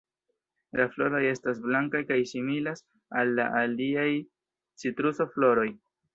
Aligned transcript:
La 0.79 0.85
floroj 0.93 1.19
estas 1.31 1.61
blankaj 1.65 2.01
kaj 2.13 2.17
similas 2.31 2.83
al 3.21 3.35
la 3.41 3.47
aliaj 3.61 4.09
"Citruso"-floroj. 4.83 5.71